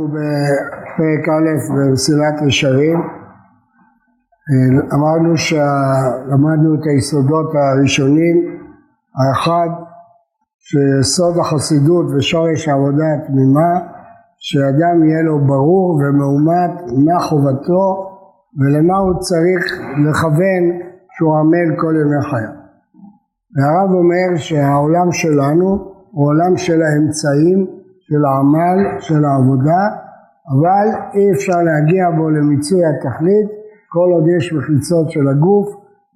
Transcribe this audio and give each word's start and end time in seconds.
אנחנו 0.00 0.14
בפרק 0.14 1.28
א' 1.28 1.72
במסילת 1.74 2.42
ישרים. 2.46 3.00
אמרנו 4.94 5.36
שלמדנו 5.36 6.74
את 6.74 6.86
היסודות 6.86 7.52
הראשונים, 7.54 8.36
האחד 9.18 9.68
שיסוד 10.58 11.38
החסידות 11.38 12.06
ושורש 12.14 12.68
העבודה 12.68 13.04
התמימה, 13.14 13.72
שאדם 14.38 15.04
יהיה 15.04 15.22
לו 15.22 15.38
ברור 15.38 15.94
ומאומת 15.94 16.70
מה 17.04 17.20
חובתו 17.20 18.10
ולמה 18.58 18.98
הוא 18.98 19.20
צריך 19.20 19.80
לכוון 20.08 20.62
שהוא 21.12 21.38
עמל 21.38 21.76
כל 21.76 21.94
ימי 22.00 22.22
חייו. 22.30 22.54
והרב 23.56 23.90
אומר 23.90 24.36
שהעולם 24.36 25.12
שלנו 25.12 25.68
הוא 26.10 26.26
עולם 26.26 26.56
של 26.56 26.82
האמצעים 26.82 27.79
של 28.10 28.24
העמל, 28.24 29.00
של 29.00 29.24
העבודה, 29.24 29.82
אבל 30.52 30.86
אי 31.14 31.32
אפשר 31.32 31.58
להגיע 31.68 32.10
בו 32.16 32.30
למיצוי 32.30 32.80
התכלית 32.90 33.48
כל 33.92 34.08
עוד 34.14 34.24
יש 34.36 34.52
מחיצות 34.52 35.10
של 35.10 35.28
הגוף, 35.28 35.68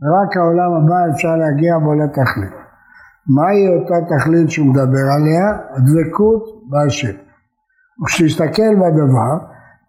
ורק 0.02 0.36
העולם 0.36 0.72
הבא 0.78 1.14
אפשר 1.14 1.36
להגיע 1.36 1.78
בו 1.78 1.94
לתכלית. 1.94 2.54
מהי 3.34 3.62
אותה 3.76 3.98
תכלית 4.14 4.50
שהוא 4.50 4.66
מדבר 4.66 5.06
עליה? 5.16 5.46
הדבקות 5.74 6.42
בהשם. 6.70 7.16
וכשתסתכל 8.02 8.72
בדבר, 8.80 9.32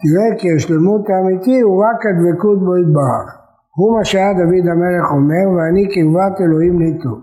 תראה 0.02 0.30
כי 0.38 0.48
השלמות 0.56 1.10
האמיתי 1.10 1.62
הוא 1.62 1.84
רק 1.86 2.00
הדבקות 2.06 2.60
בו 2.66 2.78
יתברך. 2.78 3.28
הוא 3.76 3.98
מה 3.98 4.06
שהיה 4.06 4.34
דוד 4.34 4.66
המלך 4.72 5.12
אומר, 5.12 5.46
ואני 5.56 5.84
קרבת 5.94 6.42
אלוהים 6.42 6.80
לי 6.80 6.98
טוב. 7.04 7.20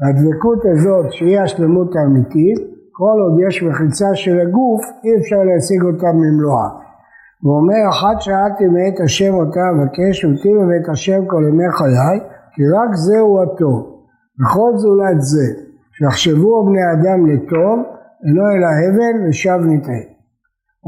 והדבקות 0.00 0.62
הזאת, 0.72 1.12
שהיא 1.12 1.40
השלמות 1.40 1.96
האמיתית, 1.96 2.71
כל 2.92 3.16
עוד 3.22 3.40
יש 3.46 3.62
מחיצה 3.62 4.14
של 4.14 4.40
הגוף, 4.40 4.82
אי 5.04 5.16
אפשר 5.20 5.36
להשיג 5.44 5.82
אותה 5.82 6.06
ממלואה. 6.12 6.68
הוא 7.42 7.56
אומר, 7.56 7.82
אחת 7.90 8.20
שאלתי 8.20 8.64
מאת 8.66 9.00
השם 9.04 9.34
אותה 9.34 9.60
אבקש, 9.70 10.24
אותי 10.24 10.50
בבית 10.54 10.88
השם 10.88 11.26
כל 11.26 11.42
ימי 11.48 11.70
חיי, 11.70 12.18
כי 12.52 12.62
רק 12.76 12.94
זהו 12.94 13.42
הטוב. 13.42 13.92
וכל 14.40 14.72
זולת 14.76 15.20
זה, 15.20 15.48
שיחשבו 15.92 16.66
בני 16.66 16.92
אדם 16.92 17.26
לטוב, 17.26 17.78
אינו 18.26 18.44
אלא 18.52 18.68
הבל 18.82 19.28
ושב 19.28 19.58
נטעה. 19.70 20.04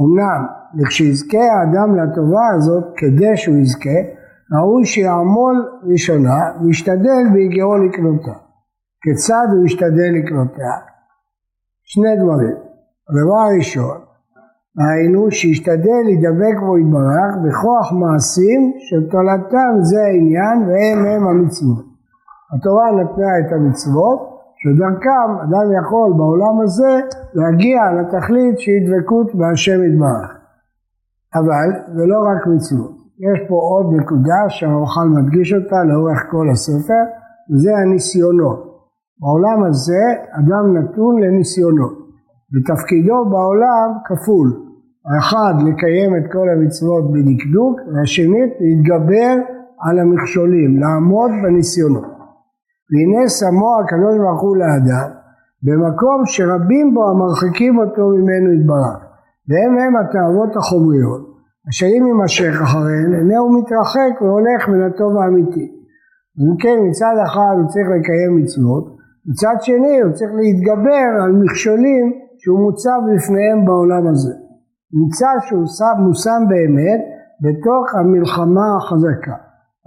אמנם, 0.00 0.47
לכשיזכה 0.75 1.38
האדם 1.38 1.97
לטובה 1.97 2.47
הזאת, 2.56 2.84
כדי 2.97 3.36
שהוא 3.36 3.56
יזכה, 3.56 3.98
ראוי 4.52 4.84
שיעמול 4.84 5.56
ראשונה 5.92 6.38
וישתדל 6.62 7.25
בהגיעו 7.32 7.77
לקנותה. 7.78 8.32
כיצד 9.02 9.47
הוא 9.52 9.64
ישתדל 9.64 10.10
לקנותה? 10.19 10.94
שני 11.85 12.17
דברים. 12.17 12.57
הדבר 13.09 13.39
הראשון, 13.39 13.99
היינו 14.79 15.31
שישתדל 15.31 16.01
להידבק 16.05 16.57
בו 16.67 16.79
יתברך 16.79 17.33
בכוח 17.45 17.93
מעשים 17.93 18.73
שתולדתם 18.79 19.73
זה 19.81 20.01
העניין 20.03 20.59
והם 20.69 21.07
הם 21.07 21.27
המצוות. 21.29 21.85
התורה 22.55 22.87
נתנה 22.93 23.39
את 23.41 23.53
המצוות 23.53 24.21
שדרכם 24.57 25.31
אדם 25.45 25.67
יכול 25.81 26.12
בעולם 26.17 26.61
הזה 26.62 27.01
להגיע 27.35 27.81
לתכלית 27.99 28.59
שהיא 28.59 28.89
דבקות 28.89 29.35
בהשם 29.35 29.85
יתברך. 29.85 30.31
אבל 31.35 31.69
זה 31.97 32.07
לא 32.07 32.19
רק 32.19 32.47
מצוות, 32.47 32.93
יש 33.19 33.49
פה 33.49 33.55
עוד 33.55 33.87
נקודה 34.01 34.41
שהרמח"ל 34.49 35.09
מדגיש 35.09 35.53
אותה 35.53 35.85
לאורך 35.85 36.19
כל 36.31 36.47
הספר 36.53 37.03
וזה 37.51 37.77
הניסיונות. 37.77 38.73
בעולם 39.25 39.64
הזה 39.64 40.05
אדם 40.30 40.76
נתון 40.76 41.22
לניסיונות, 41.22 41.94
ותפקידו 42.53 43.25
בעולם 43.31 43.88
כפול, 44.06 44.49
האחד 45.09 45.54
לקיים 45.69 46.16
את 46.16 46.32
כל 46.32 46.47
המצוות 46.49 47.04
בדקדוק, 47.12 47.75
והשנית 47.93 48.53
להתגבר 48.60 49.34
על 49.84 49.99
המכשולים, 49.99 50.81
לעמוד 50.81 51.31
בניסיונות. 51.43 52.09
והנה 52.91 53.28
שמו 53.28 53.71
הקדוש 53.81 54.15
ברוך 54.19 54.43
הוא 54.43 54.56
לאדם 54.56 55.09
במקום 55.66 56.19
שרבים 56.25 56.94
בו 56.94 57.10
המרחיקים 57.10 57.78
אותו 57.78 58.09
ממנו 58.09 58.53
יתברך, 58.53 58.99
והם 59.49 59.72
הם 59.78 59.97
התאוות 59.97 60.56
החומריות, 60.56 61.22
אשר 61.69 61.87
אם 61.87 62.06
יימשך 62.06 62.54
אחריהן, 62.62 63.15
הנה 63.15 63.38
הוא 63.38 63.59
מתרחק 63.59 64.12
והולך 64.20 64.69
מן 64.69 64.82
הטוב 64.82 65.12
האמיתי. 65.16 65.66
אם 66.41 66.56
כן 66.62 66.76
מצד 66.88 67.15
אחד 67.26 67.54
הוא 67.59 67.69
צריך 67.69 67.88
לקיים 67.97 68.37
מצוות, 68.37 69.03
מצד 69.27 69.57
שני 69.61 70.01
הוא 70.01 70.12
צריך 70.12 70.31
להתגבר 70.35 71.07
על 71.25 71.33
מכשולים 71.33 72.12
שהוא 72.39 72.59
מוצב 72.61 72.99
לפניהם 73.15 73.65
בעולם 73.65 74.07
הזה. 74.07 74.35
נמצא 74.93 75.27
שהוא 75.41 75.67
מושם 75.99 76.43
באמת 76.49 77.01
בתוך 77.45 77.95
המלחמה 77.95 78.77
החזקה. 78.77 79.37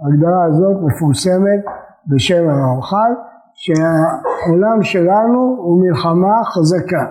ההגדרה 0.00 0.44
הזאת 0.44 0.76
מפורסמת 0.86 1.62
בשם 2.10 2.48
הרמח"ל 2.48 3.12
שהעולם 3.54 4.82
שלנו 4.82 5.56
הוא 5.58 5.82
מלחמה 5.82 6.44
חזקה. 6.44 7.04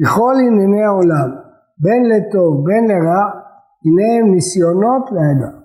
ככל 0.00 0.34
ענייני 0.46 0.84
העולם 0.84 1.30
בין 1.78 2.02
לטוב 2.08 2.64
בין 2.66 2.84
לרע 2.88 3.24
הנה 3.84 4.08
הם 4.20 4.34
ניסיונות 4.34 5.12
לאדם. 5.12 5.58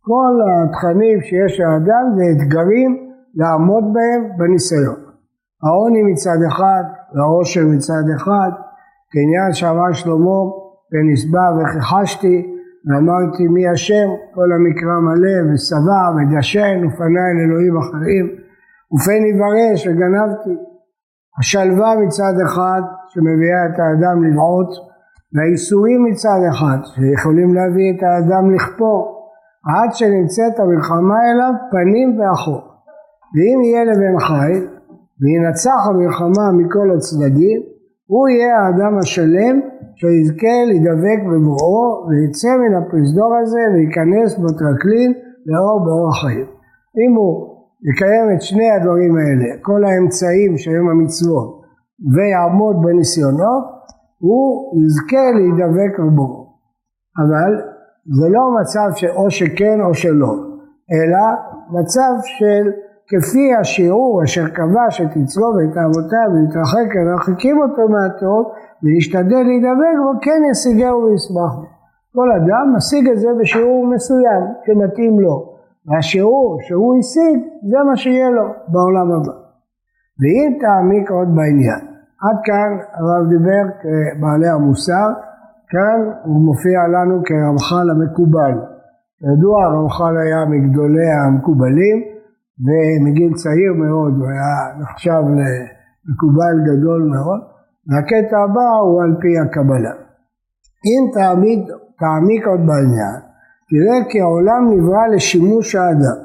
כל 0.00 0.34
התכנים 0.46 1.20
שיש 1.20 1.60
לאדם 1.60 2.04
זה 2.16 2.22
אתגרים 2.32 3.10
לעמוד 3.34 3.84
בהם 3.94 4.38
בניסיון. 4.38 5.03
העוני 5.64 6.02
מצד 6.02 6.38
אחד 6.48 6.84
והעושר 7.14 7.64
מצד 7.74 8.04
אחד, 8.16 8.50
כעניין 9.10 9.52
שאמר 9.52 9.92
שלמה, 9.92 10.40
ונשבע 10.92 11.46
וכחשתי, 11.56 12.54
ואמרתי 12.86 13.48
מי 13.48 13.68
השם, 13.68 14.08
כל 14.34 14.48
המקרא 14.52 14.96
מלא, 15.06 15.38
ושבע 15.48 16.02
ודשן, 16.14 16.86
ופנה 16.86 17.24
אל 17.30 17.38
אלוהים 17.44 17.78
אחרים, 17.78 18.26
ופן 18.94 19.20
יברש 19.30 19.86
וגנבתי. 19.86 20.56
השלווה 21.38 21.94
מצד 22.06 22.34
אחד, 22.46 22.82
שמביאה 23.08 23.66
את 23.66 23.78
האדם 23.78 24.24
לבעוט, 24.24 24.70
והאיסורים 25.34 26.04
מצד 26.04 26.40
אחד, 26.50 26.78
שיכולים 26.84 27.54
להביא 27.54 27.88
את 27.96 28.02
האדם 28.02 28.54
לכפור, 28.54 29.30
עד 29.74 29.94
שנמצאת 29.94 30.60
המלחמה 30.60 31.18
אליו 31.30 31.52
פנים 31.70 32.20
ואחור. 32.20 32.62
ואם 33.34 33.62
יהיה 33.62 33.84
לבן 33.84 34.18
חי, 34.18 34.52
וינצח 35.22 35.80
המלחמה 35.88 36.46
מכל 36.58 36.90
הצדדים, 36.96 37.60
הוא 38.06 38.28
יהיה 38.28 38.52
האדם 38.60 38.98
השלם 38.98 39.60
שיזכה 39.98 40.56
להידבק 40.68 41.20
בבואו 41.30 42.06
ויצא 42.08 42.52
מן 42.62 42.74
הפרסדור 42.78 43.32
הזה 43.42 43.62
וייכנס 43.72 44.38
בטרקלין 44.38 45.12
לאור 45.46 45.84
באורח 45.84 46.20
חיים. 46.22 46.46
אם 47.00 47.14
הוא 47.16 47.54
יקיים 47.90 48.26
את 48.36 48.42
שני 48.42 48.70
הדברים 48.70 49.12
האלה, 49.16 49.48
כל 49.62 49.84
האמצעים 49.84 50.58
שהם 50.58 50.88
המצוות, 50.88 51.48
ויעמוד 52.14 52.76
בניסיונות, 52.82 53.64
הוא 54.18 54.72
יזכה 54.80 55.26
להידבק 55.36 55.98
בבואו. 55.98 56.44
אבל 57.22 57.52
זה 58.18 58.28
לא 58.28 58.42
מצב 58.60 58.88
שאו 58.94 59.30
שכן 59.30 59.80
או 59.80 59.94
שלא, 59.94 60.32
אלא 60.92 61.24
מצב 61.70 62.12
של 62.22 62.70
כפי 63.08 63.54
השיעור 63.60 64.24
אשר 64.24 64.46
כבש 64.48 65.00
את 65.00 65.16
יצרו 65.16 65.54
ואת 65.54 65.76
אבותיו 65.76 66.28
ולהתרחק 66.32 66.96
מרחיקים 67.06 67.58
אותו 67.58 67.88
מהטוב 67.88 68.52
ולהשתדל 68.82 69.42
להידבק 69.48 69.96
בו 70.04 70.20
כן 70.22 70.42
ישיגהו 70.50 71.02
וישמח 71.02 71.54
בו. 71.56 71.66
כל 72.14 72.32
אדם 72.32 72.74
משיג 72.76 73.08
את 73.08 73.18
זה 73.18 73.28
בשיעור 73.40 73.86
מסוים 73.86 74.42
כמתאים 74.64 75.20
לו 75.20 75.54
והשיעור 75.86 76.58
שהוא 76.62 76.96
השיג 76.98 77.38
זה 77.70 77.78
מה 77.86 77.96
שיהיה 77.96 78.30
לו 78.30 78.46
בעולם 78.68 79.12
הבא. 79.12 79.32
ואם 80.20 80.58
תעמיק 80.60 81.10
עוד 81.10 81.28
בעניין 81.34 81.82
עד 82.24 82.36
כאן 82.44 82.70
הרב 82.94 83.28
דיבר 83.28 83.64
כבעלי 83.80 84.48
המוסר 84.48 85.08
כאן 85.68 85.98
הוא 86.24 86.40
מופיע 86.40 86.80
לנו 86.94 87.22
כרמח"ל 87.24 87.90
המקובל. 87.90 88.54
ידוע 89.22 89.64
הרמח"ל 89.64 90.16
היה 90.16 90.44
מגדולי 90.44 91.10
המקובלים 91.26 92.13
ומגיל 92.64 93.32
צעיר 93.34 93.72
מאוד 93.72 94.12
הוא 94.18 94.28
היה 94.28 94.82
נחשב 94.82 95.22
למקובל 95.36 96.56
גדול 96.68 97.02
מאוד 97.02 97.40
והקטע 97.88 98.38
הבא 98.38 98.70
הוא 98.82 99.02
על 99.02 99.16
פי 99.20 99.38
הקבלה. 99.38 99.94
אם 100.90 101.02
תעמיד, 101.14 101.60
תעמיק 101.98 102.46
עוד 102.46 102.60
בעניין 102.66 103.34
תראה 103.70 104.04
כי 104.08 104.20
העולם 104.20 104.62
נברא 104.70 105.06
לשימוש 105.14 105.74
האדם. 105.74 106.18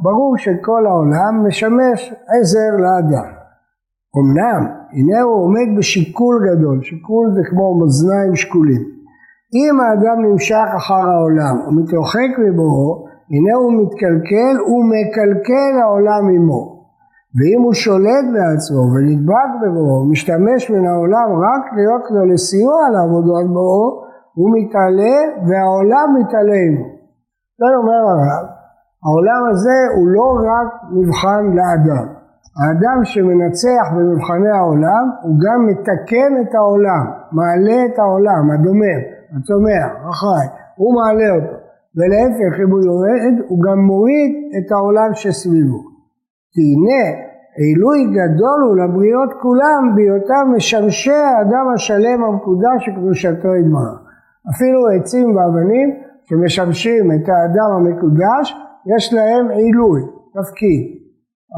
ברור 0.00 0.34
שכל 0.38 0.86
העולם 0.86 1.46
משמש 1.46 2.14
עזר 2.28 2.72
לאדם. 2.84 3.30
אמנם, 4.18 4.66
הנה 4.92 5.20
הוא 5.20 5.44
עומד 5.44 5.78
בשיקול 5.78 6.36
גדול, 6.48 6.82
שיקול 6.82 7.26
זה 7.34 7.40
כמו 7.50 7.78
מאזניים 7.78 8.36
שקולים. 8.36 8.82
אם 9.54 9.80
האדם 9.80 10.24
נמשך 10.24 10.66
אחר 10.76 11.08
העולם 11.10 11.56
ומתרחק 11.68 12.30
מבורו, 12.38 12.99
הנה 13.32 13.54
הוא 13.60 13.72
מתקלקל 13.80 14.54
ומקלקל 14.72 15.72
העולם 15.82 16.24
עמו. 16.34 16.62
ואם 17.36 17.62
הוא 17.62 17.74
שולט 17.74 18.24
בעצמו 18.34 18.82
ונדבק 18.92 19.50
בבואו, 19.62 20.10
משתמש 20.10 20.70
מן 20.70 20.86
העולם 20.86 21.28
רק 21.46 21.62
להיות 21.76 22.04
לו 22.10 22.32
לסיוע 22.32 22.80
לעבודות 22.92 23.46
בואו, 23.54 23.84
הוא 24.34 24.48
מתעלה 24.56 25.16
והעולם 25.46 26.08
מתעלה 26.18 26.58
עמו. 26.66 26.86
זה 27.58 27.66
אומר 27.80 28.02
הרב, 28.12 28.44
העולם 29.04 29.42
הזה 29.50 29.78
הוא 29.96 30.08
לא 30.08 30.28
רק 30.50 30.68
מבחן 30.98 31.42
לאדם. 31.58 32.06
האדם 32.60 32.98
שמנצח 33.04 33.84
במבחני 33.96 34.50
העולם 34.58 35.04
הוא 35.22 35.34
גם 35.44 35.66
מתקן 35.66 36.30
את 36.40 36.54
העולם, 36.54 37.04
מעלה 37.32 37.78
את 37.86 37.98
העולם, 37.98 38.50
הדומם, 38.50 39.00
הצומח, 39.36 39.90
החי, 40.08 40.46
הוא 40.76 40.94
מעלה 40.94 41.28
אותו. 41.34 41.59
ולהפך 41.96 42.52
אם 42.62 42.70
הוא 42.70 42.82
יורד 42.84 43.34
הוא 43.48 43.58
גם 43.66 43.78
מוריד 43.78 44.32
את 44.58 44.72
העולם 44.72 45.10
שסביבו. 45.14 45.80
כי 46.52 46.60
הנה 46.72 47.04
עילוי 47.56 48.00
גדול 48.04 48.58
הוא 48.66 48.76
לבריות 48.76 49.32
כולם 49.42 49.82
בהיותם 49.94 50.44
משמשי 50.56 51.12
האדם 51.12 51.66
השלם 51.74 52.24
המקודש 52.24 52.78
שקדושתו 52.86 53.56
יתברך. 53.56 53.98
אפילו 54.50 54.80
עצים 54.88 55.36
ואבנים 55.36 55.88
שמשמשים 56.24 57.12
את 57.12 57.28
האדם 57.28 57.70
המקודש 57.76 58.54
יש 58.96 59.14
להם 59.14 59.48
עילוי, 59.50 60.00
תפקיד. 60.34 60.82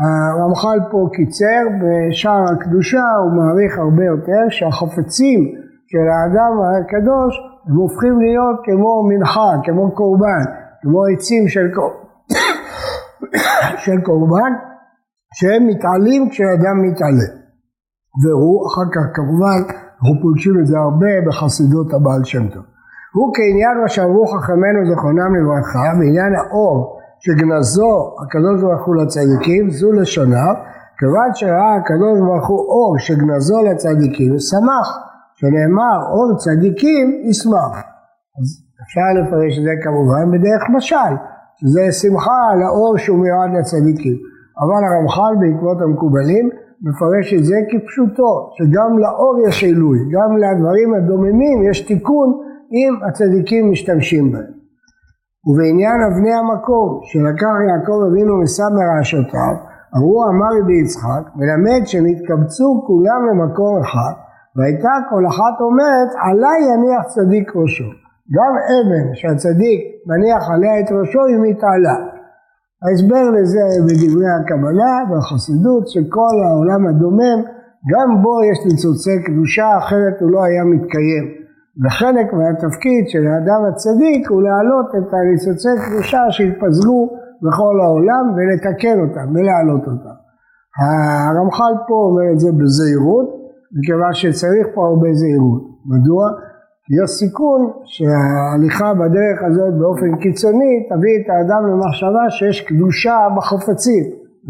הרמח"ל 0.02 0.78
פה 0.90 1.08
קיצר 1.12 1.62
בשער 1.80 2.44
הקדושה 2.52 3.06
הוא 3.22 3.32
מעריך 3.32 3.78
הרבה 3.78 4.04
יותר 4.04 4.42
שהחפצים 4.50 5.40
של 5.86 6.06
האדם 6.14 6.52
הקדוש 6.60 7.51
הם 7.66 7.76
הופכים 7.76 8.20
להיות 8.20 8.56
כמו 8.64 9.02
מנחה, 9.08 9.50
כמו 9.64 9.94
קורבן, 9.94 10.44
כמו 10.82 11.04
עצים 11.04 11.48
של, 11.48 11.66
של 13.84 14.00
קורבן 14.02 14.52
שהם 15.34 15.66
מתעלים 15.66 16.30
כשאדם 16.30 16.82
מתעלה. 16.82 17.28
והוא 18.22 18.66
אחר 18.66 18.86
כך 18.94 19.04
כמובן 19.14 19.58
אנחנו 19.68 20.14
פוגשים 20.22 20.54
את 20.60 20.66
זה 20.66 20.78
הרבה 20.78 21.12
בחסידות 21.26 21.94
הבעל 21.94 22.24
שם 22.24 22.48
טוב. 22.48 22.62
הוא 23.14 23.32
כעניין 23.34 23.80
מה 23.82 23.88
שאמרו 23.88 24.26
חכמינו 24.26 24.80
זכרונם 24.90 25.34
לברכה 25.36 25.88
בעניין 25.98 26.32
האור 26.34 26.98
שגנזו 27.20 28.14
הקדוש 28.22 28.60
ברוך 28.60 28.86
הוא 28.86 28.96
לצדיקים 28.96 29.70
זו 29.70 29.92
לשוניו 29.92 30.54
כיוון 30.98 31.30
שראה 31.34 31.76
הקדוש 31.76 32.18
ברוך 32.26 32.48
הוא 32.48 32.58
אור 32.58 32.98
שגנזו 32.98 33.62
לצדיקים 33.62 34.32
שמח 34.38 34.88
שנאמר 35.42 35.98
אור 36.12 36.30
צדיקים 36.42 37.06
ישמח 37.28 37.74
אז 38.38 38.46
אפשר 38.82 39.08
לפרש 39.18 39.52
את 39.58 39.64
זה 39.64 39.74
כמובן 39.84 40.24
בדרך 40.32 40.62
משל 40.76 41.12
שזה 41.58 41.84
שמחה 42.00 42.40
על 42.52 42.62
האור 42.62 42.98
שהוא 42.98 43.18
מיועד 43.18 43.50
לצדיקים 43.58 44.16
אבל 44.62 44.80
הרמח"ל 44.86 45.34
בעקבות 45.40 45.78
המקובלים 45.82 46.50
מפרש 46.86 47.34
את 47.34 47.44
זה 47.44 47.56
כפשוטו, 47.70 48.50
שגם 48.56 48.98
לאור 48.98 49.34
יש 49.48 49.64
עילוי, 49.64 49.98
גם 50.14 50.36
לדברים 50.36 50.94
הדוממים 50.94 51.70
יש 51.70 51.80
תיקון 51.80 52.28
אם 52.72 52.92
הצדיקים 53.08 53.70
משתמשים 53.70 54.32
בהם. 54.32 54.52
ובעניין 55.46 55.98
אבני 56.08 56.34
המקום 56.34 57.00
שלקח 57.02 57.56
יעקב 57.68 57.98
אבינו 58.08 58.34
ושם 58.40 58.70
מרעשותיו, 58.78 59.54
אמרו 59.96 60.24
אמר 60.30 60.50
רבי 60.62 60.80
יצחק, 60.82 61.24
מלמד 61.36 61.82
שנתקבצו 61.86 62.84
כולם 62.86 63.20
למקום 63.30 63.80
אחד, 63.80 64.14
והייתה 64.56 64.94
כל 65.10 65.26
אחת 65.26 65.56
אומרת, 65.60 66.10
עליי 66.26 66.60
יניח 66.72 67.02
צדיק 67.14 67.46
ראשו. 67.56 67.90
גם 68.36 68.52
אבן 68.72 69.14
שהצדיק 69.14 69.80
מניח 70.06 70.42
עליה 70.54 70.80
את 70.80 70.88
ראשו 70.98 71.24
היא 71.24 71.40
מתעלה. 71.46 71.96
ההסבר 72.84 73.24
לזה 73.36 73.64
בדברי 73.86 74.30
הקבלה 74.36 74.94
והחסידות 75.08 75.84
שכל 75.88 76.36
העולם 76.46 76.86
הדומם 76.86 77.38
גם 77.92 78.22
בו 78.22 78.34
יש 78.50 78.58
ניצוצי 78.68 79.22
קדושה 79.26 79.78
אחרת 79.78 80.16
הוא 80.20 80.30
לא 80.30 80.44
היה 80.44 80.64
מתקיים 80.64 81.24
וחלק 81.82 82.28
מהתפקיד 82.38 83.04
של 83.12 83.24
האדם 83.30 83.60
הצדיק 83.68 84.30
הוא 84.30 84.42
להעלות 84.42 84.88
את 84.98 85.08
הניצוצי 85.14 85.74
קדושה 85.84 86.22
שהתפזרו 86.30 87.02
בכל 87.44 87.74
העולם 87.84 88.24
ולתקן 88.34 88.96
אותם 89.04 89.26
ולהעלות 89.34 89.84
אותם. 89.92 90.16
הרמח"ל 90.80 91.74
פה 91.88 91.94
אומר 91.94 92.26
את 92.32 92.40
זה 92.40 92.50
בזהירות 92.58 93.41
מכיוון 93.76 94.12
שצריך 94.12 94.66
פה 94.74 94.86
הרבה 94.86 95.08
זהירות. 95.12 95.62
מדוע? 95.86 96.24
יש 96.96 97.10
סיכון 97.10 97.70
שההליכה 97.84 98.94
בדרך 98.94 99.38
הזאת 99.46 99.74
באופן 99.78 100.16
קיצוני 100.16 100.88
תביא 100.90 101.14
את 101.20 101.30
האדם 101.30 101.62
למחשבה 101.70 102.24
שיש 102.30 102.60
קדושה 102.60 103.16
בחפצים, 103.36 104.04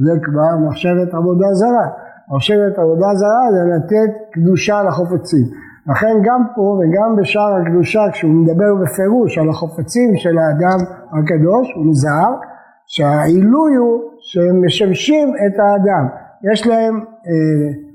זה 0.04 0.12
כבר 0.24 0.68
מחשבת 0.68 1.14
עבודה 1.14 1.46
זרה. 1.52 1.86
מחשבת 2.34 2.78
עבודה 2.78 3.06
זרה 3.14 3.44
זה 3.54 3.62
לתת 3.74 4.12
קדושה 4.32 4.82
לחפצים. 4.82 5.46
לכן 5.90 6.14
גם 6.24 6.42
פה 6.54 6.78
וגם 6.80 7.16
בשער 7.16 7.54
הקדושה 7.54 8.00
כשהוא 8.12 8.32
מדבר 8.32 8.74
בפירוש 8.82 9.38
על 9.38 9.48
החפצים 9.48 10.16
של 10.16 10.38
האדם 10.38 10.78
הקדוש 11.12 11.72
הוא 11.76 11.86
נזהר 11.90 12.32
שהעילוי 12.86 13.74
הוא 13.76 14.00
שהם 14.20 14.66
משמשים 14.66 15.28
את 15.28 15.58
האדם. 15.58 16.04
יש 16.52 16.66
להם 16.66 16.94
אה, 16.96 17.91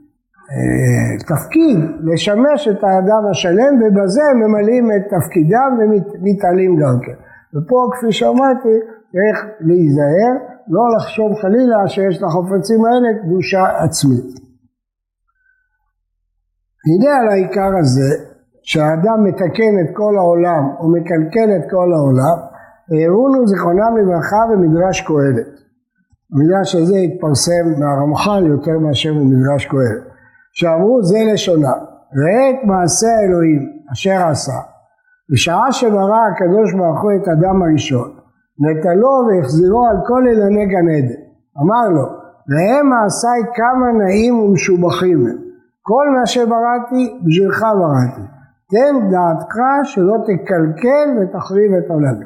תפקיד 1.29 1.79
לשמש 2.03 2.67
את 2.67 2.83
האדם 2.83 3.23
השלם 3.31 3.73
ובזה 3.81 4.21
הם 4.31 4.37
ממלאים 4.43 4.91
את 4.91 5.03
תפקידם 5.13 5.71
ומתעלים 5.79 6.75
גם 6.81 6.99
כן. 7.05 7.17
ופה 7.53 7.77
כפי 7.93 8.11
שאמרתי 8.11 8.75
צריך 9.11 9.45
להיזהר, 9.59 10.33
לא 10.67 10.83
לחשוב 10.95 11.29
חלילה 11.41 11.87
שיש 11.87 12.15
לחפצים 12.23 12.85
האלה 12.85 13.09
קדושה 13.21 13.63
עצמית. 13.83 14.29
הנה 16.87 17.11
על 17.19 17.27
העיקר 17.29 17.71
הזה 17.79 18.09
שהאדם 18.63 19.23
מתקן 19.23 19.73
את 19.81 19.89
כל 19.93 20.13
העולם 20.17 20.63
או 20.79 20.91
מקלקל 20.95 21.49
את 21.57 21.65
כל 21.71 21.89
העולם, 21.95 22.37
הראונו 22.91 23.47
זיכרונם 23.47 23.97
לברכה 23.97 24.41
במדרש 24.51 25.01
קהלת. 25.01 25.51
המדרש 26.33 26.75
הזה 26.75 26.97
התפרסם 26.97 27.65
מהרמח"ל 27.79 28.47
יותר 28.47 28.79
מאשר 28.79 29.13
במדרש 29.13 29.65
קהלת. 29.65 30.16
שאמרו 30.59 31.03
זה 31.03 31.17
לשונה, 31.33 31.73
ראה 32.19 32.49
את 32.49 32.63
מעשה 32.63 33.07
האלוהים 33.07 33.61
אשר 33.93 34.27
עשה, 34.31 34.59
בשעה 35.31 35.71
שברא 35.71 36.21
הקדוש 36.31 36.73
ברוך 36.73 37.01
הוא 37.01 37.11
את 37.15 37.27
אדם 37.27 37.61
הראשון, 37.63 38.09
נטלו 38.59 39.13
והחזירו 39.27 39.85
על 39.85 39.97
כל 40.07 40.23
אילני 40.27 40.65
גן 40.65 40.89
עדן, 40.89 41.21
אמר 41.61 41.89
לו, 41.95 42.05
ראה 42.53 42.83
מעשיי 42.83 43.41
כמה 43.55 43.91
נעים 44.03 44.39
ומשובחים 44.39 45.27
הם, 45.27 45.37
כל 45.81 46.05
מה 46.19 46.25
שבראתי 46.25 47.19
בשבילך 47.25 47.61
בראתי, 47.79 48.25
תן 48.71 49.09
דעתך 49.11 49.55
שלא 49.83 50.15
תקלקל 50.27 51.07
ותחריב 51.17 51.73
את 51.73 51.89
עולמי. 51.89 52.25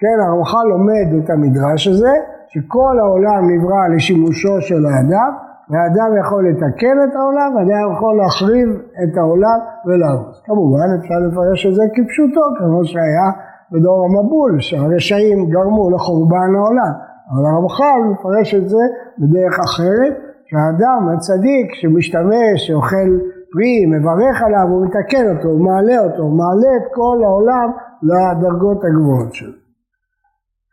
כן, 0.00 0.16
הרמח"ל 0.26 0.64
לומד 0.68 1.24
את 1.24 1.30
המדרש 1.30 1.88
הזה, 1.88 2.12
שכל 2.48 2.98
העולם 2.98 3.50
נברא 3.50 3.88
לשימושו 3.94 4.60
של 4.60 4.86
האדם, 4.86 5.49
והאדם 5.70 6.10
יכול 6.20 6.48
לתקן 6.48 6.96
את 7.04 7.14
העולם, 7.16 7.48
והאדם 7.54 7.92
יכול 7.94 8.16
להחריב 8.16 8.68
את 9.02 9.16
העולם 9.16 9.58
ולהרוס. 9.86 10.36
כמובן 10.46 10.88
אפשר 10.98 11.18
לפרש 11.26 11.66
את 11.66 11.74
זה 11.74 11.84
כפשוטו, 11.94 12.44
כמו 12.58 12.84
שהיה 12.84 13.28
בדור 13.72 13.98
המבול, 14.04 14.60
שהרשעים 14.60 15.50
גרמו 15.50 15.90
לחורבן 15.90 16.50
העולם. 16.56 16.92
אבל 17.30 17.42
הרמח"ל 17.50 18.00
מפרש 18.10 18.54
את 18.54 18.68
זה 18.68 18.82
בדרך 19.18 19.54
אחרת, 19.66 20.14
שהאדם 20.48 21.08
הצדיק 21.14 21.74
שמשתמש, 21.74 22.56
שאוכל 22.66 23.10
פרי, 23.52 23.86
מברך 23.86 24.42
עליו, 24.42 24.66
הוא 24.70 24.86
מתקן 24.86 25.36
אותו, 25.36 25.48
הוא 25.48 25.60
מעלה 25.60 25.98
אותו, 26.04 26.22
הוא 26.22 26.38
מעלה 26.38 26.76
את 26.76 26.86
כל 26.94 27.18
העולם 27.24 27.68
לדרגות 28.02 28.80
הגבוהות 28.84 29.34
שלו. 29.34 29.52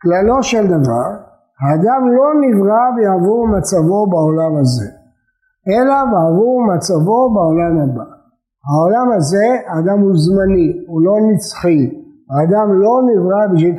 כללו 0.02 0.42
של 0.42 0.66
דבר, 0.66 1.27
האדם 1.62 2.00
לא 2.16 2.28
נברא 2.44 2.84
בעבור 2.96 3.48
מצבו 3.48 4.06
בעולם 4.06 4.56
הזה, 4.60 4.88
אלא 5.68 5.96
בעבור 6.12 6.66
מצבו 6.74 7.30
בעולם 7.34 7.74
הבא. 7.82 8.08
העולם 8.68 9.12
הזה, 9.16 9.46
האדם 9.66 9.98
הוא 10.00 10.12
זמני, 10.14 10.68
הוא 10.86 11.02
לא 11.02 11.14
נצחי. 11.30 11.82
האדם 12.30 12.80
לא 12.82 12.94
נברא 13.08 13.46
בשביל 13.52 13.76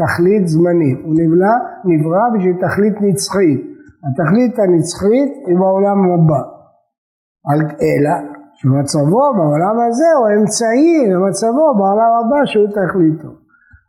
תכלית 0.00 0.48
זמנית, 0.48 0.98
הוא 1.04 1.14
נברא, 1.20 1.54
נברא 1.84 2.24
בשביל 2.34 2.56
תכלית 2.66 2.96
נצחית. 3.00 3.60
התכלית 4.06 4.58
הנצחית 4.58 5.32
היא 5.46 5.58
בעולם 5.58 5.98
הבא. 6.12 6.42
אלא 7.82 8.14
שמצבו 8.54 9.24
בעולם 9.36 9.76
הזה 9.88 10.08
הוא 10.18 10.28
אמצעי 10.36 11.10
למצבו 11.12 11.74
בעולם 11.78 12.10
הבא 12.20 12.40
שהוא 12.44 12.68
תכליתו. 12.68 13.41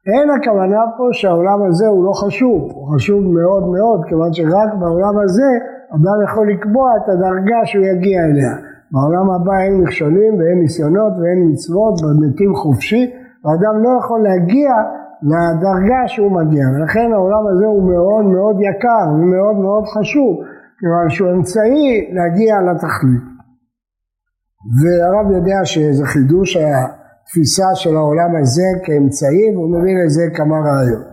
אין 0.08 0.30
הכוונה 0.30 0.82
פה 0.98 1.04
שהעולם 1.12 1.60
הזה 1.68 1.88
הוא 1.88 2.06
לא 2.06 2.12
חשוב, 2.12 2.62
הוא 2.76 2.96
חשוב 2.96 3.22
מאוד 3.24 3.64
מאוד, 3.76 4.00
כיוון 4.08 4.34
שרק 4.34 4.74
בעולם 4.80 5.16
הזה 5.24 5.50
אדם 5.96 6.18
יכול 6.26 6.52
לקבוע 6.52 6.88
את 6.98 7.10
הדרגה 7.10 7.60
שהוא 7.66 7.86
יגיע 7.86 8.20
אליה. 8.24 8.54
בעולם 8.92 9.28
הבא 9.32 9.56
אין 9.64 9.82
מכשולים 9.82 10.34
ואין 10.40 10.60
ניסיונות 10.60 11.14
ואין 11.20 11.40
מצוות 11.52 11.96
ומתים 12.04 12.56
חופשי, 12.56 13.04
ואדם 13.44 13.84
לא 13.84 13.90
יכול 14.00 14.20
להגיע 14.24 14.72
לדרגה 15.32 16.02
שהוא 16.08 16.32
מגיע, 16.32 16.66
ולכן 16.74 17.14
העולם 17.14 17.48
הזה 17.52 17.66
הוא 17.66 17.84
מאוד 17.92 18.26
מאוד 18.26 18.56
יקר 18.70 19.06
ומאוד 19.14 19.58
מאוד 19.66 19.84
חשוב, 19.96 20.32
כיוון 20.80 21.10
שהוא 21.10 21.32
אמצעי 21.32 22.12
להגיע 22.16 22.54
לתכלית. 22.62 23.26
והרב 24.80 25.32
יודע 25.32 25.60
שזה 25.66 26.06
חידוש 26.06 26.58
היה 26.58 27.03
התפיסה 27.24 27.76
של 27.76 27.96
העולם 27.96 28.36
הזה 28.42 28.68
כאמצעי, 28.84 29.56
והוא 29.56 29.70
מביא 29.78 29.96
לזה 30.06 30.24
כמה 30.36 30.56
רעיון. 30.56 31.04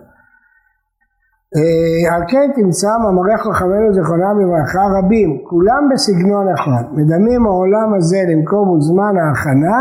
אה, 1.57 2.15
על 2.15 2.23
כן 2.29 2.51
תמצא 2.55 2.89
מאמרי 3.03 3.37
חכמינו 3.37 3.95
זכרונם 3.95 4.41
לברכה 4.41 4.81
רבים, 4.99 5.39
כולם 5.45 5.89
בסגנון 5.93 6.49
אחד, 6.55 6.85
מדמים 6.93 7.47
העולם 7.47 7.95
הזה 7.95 8.19
למקום 8.29 8.69
וזמן 8.69 9.15
ההכנה, 9.19 9.79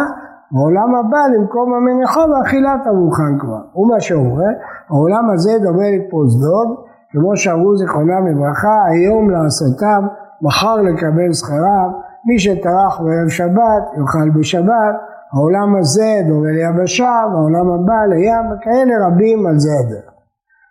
העולם 0.56 0.96
הבא 0.96 1.18
למקום 1.36 1.74
המניחה 1.74 2.20
ואכילת 2.20 2.88
המוכן 2.88 3.40
כבר. 3.40 3.62
הוא 3.72 3.88
מה 3.94 4.00
שאומר, 4.00 4.54
העולם 4.90 5.30
הזה 5.30 5.52
דומה 5.64 5.90
לפרוזדוד, 5.90 6.68
כמו 7.12 7.38
שאמרו 7.38 7.78
זכרונם 7.78 8.28
לברכה, 8.28 8.76
היום 8.92 9.30
לעשותם, 9.30 10.08
מחר 10.42 10.76
לקבל 10.76 11.34
שכרם, 11.34 11.92
מי 12.26 12.40
שטרח 12.40 13.02
בערב 13.02 13.30
שבת 13.30 13.84
יאכל 13.98 14.30
בשבת, 14.30 14.96
העולם 15.34 15.76
הזה 15.80 16.12
דומה 16.28 16.52
ליבשה, 16.52 17.16
והעולם 17.30 17.68
הבא 17.72 18.00
לים, 18.12 18.44
וכאלה 18.52 18.94
רבים 19.08 19.48
על 19.48 19.60
זה 19.60 19.70
הדרך. 19.80 20.10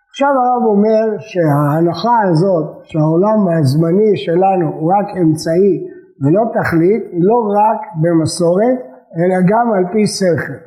עכשיו 0.09 0.29
הרב 0.39 0.63
אומר 0.73 1.05
שההנחה 1.29 2.17
הזאת 2.29 2.67
שהעולם 2.83 3.39
הזמני 3.47 4.17
שלנו 4.23 4.67
הוא 4.77 4.91
רק 4.95 5.07
אמצעי 5.21 5.73
ולא 6.21 6.43
תכלית, 6.57 7.03
היא 7.11 7.23
לא 7.29 7.37
רק 7.59 7.79
במסורת, 8.01 8.77
אלא 9.17 9.37
גם 9.51 9.65
על 9.75 9.85
פי 9.93 10.07
שכל. 10.07 10.59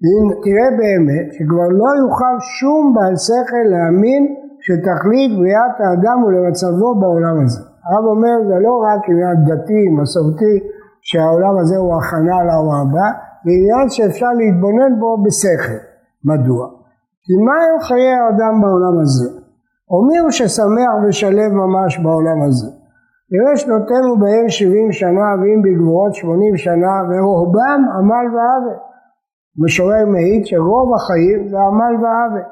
ואם 0.00 0.24
תראה 0.44 0.68
באמת 0.80 1.26
שכבר 1.34 1.68
לא 1.82 1.90
יוכל 2.02 2.34
שום 2.58 2.82
בעל 2.94 3.16
שכל 3.26 3.64
להאמין 3.72 4.22
שתכלית 4.64 5.30
בריאת 5.38 5.76
האדם 5.80 6.18
הוא 6.22 6.32
למצבו 6.32 6.88
בעולם 7.00 7.36
הזה. 7.44 7.60
הרב 7.86 8.04
אומר 8.14 8.36
זה 8.48 8.56
לא 8.66 8.74
רק 8.86 9.02
עניין 9.10 9.36
דתי, 9.48 9.82
מסורתי, 9.98 10.54
שהעולם 11.10 11.54
הזה 11.60 11.76
הוא 11.76 11.92
הכנה 11.98 12.38
לעולם 12.48 12.80
הבא, 12.82 13.08
זה 13.44 13.90
שאפשר 13.96 14.32
להתבונן 14.38 14.92
בו 15.00 15.10
בשכל. 15.24 15.80
מדוע? 16.24 16.62
כי 17.24 17.34
מה 17.46 17.56
הם 17.64 17.76
חיי 17.86 18.12
האדם 18.18 18.54
בעולם 18.62 18.96
הזה? 19.02 19.28
או 19.90 19.96
מי 20.06 20.18
הוא 20.18 20.30
ששמח 20.30 20.92
ושלב 21.02 21.50
ממש 21.62 21.98
בעולם 21.98 22.38
הזה? 22.46 22.68
יראה 23.34 23.56
שנותינו 23.56 24.10
בהם 24.20 24.48
שבעים 24.48 24.92
שנה 24.92 25.28
ואם 25.38 25.58
בגבורות 25.64 26.14
שמונים 26.14 26.56
שנה 26.56 26.94
ורובם 27.08 27.80
עמל 27.96 28.26
ועוול. 28.34 28.78
משורר 29.64 30.04
מעיד 30.12 30.46
שרוב 30.46 30.88
החיים 30.94 31.48
זה 31.48 31.56
עמל 31.68 31.94
ועוול. 32.02 32.46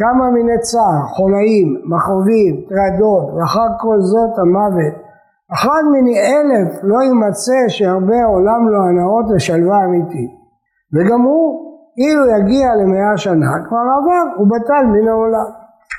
כמה 0.00 0.30
מיני 0.30 0.58
צער, 0.58 1.00
חולאים, 1.16 1.68
מכאובים, 1.92 2.54
טרדות, 2.68 3.24
ואחר 3.34 3.68
כל 3.80 3.98
זאת 4.00 4.38
המוות. 4.38 5.09
אחד 5.54 5.82
מיני 5.92 6.16
אלף 6.20 6.80
לא 6.82 7.02
יימצא 7.02 7.60
שהרבה 7.68 8.24
עולם 8.24 8.68
לו 8.68 8.78
הנאות 8.88 9.24
ושלווה 9.34 9.84
אמיתית. 9.84 10.30
וגם 10.94 11.20
הוא 11.20 11.70
אילו 11.98 12.26
יגיע 12.26 12.74
למאה 12.74 13.16
שנה, 13.16 13.52
כבר 13.68 13.84
עבר, 13.96 14.36
הוא 14.36 14.46
בטל 14.50 14.84
מן 14.86 15.08
העולם. 15.08 15.48